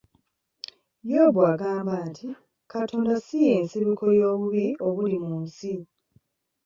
Yobu 1.11 1.39
agamba 1.53 1.93
nti 2.09 2.27
Katonda 2.71 3.11
si 3.25 3.37
y'ensibuko 3.47 4.03
y'obubi 4.19 4.65
obuli 4.87 5.17
mu 5.25 5.35
nsi. 5.43 5.73